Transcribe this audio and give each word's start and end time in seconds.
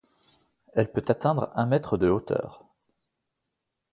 Elle 0.73 0.91
peut 0.91 1.03
atteindre 1.09 1.51
un 1.53 1.67
mètre 1.67 1.95
de 1.95 2.09
hauteur. 2.09 2.65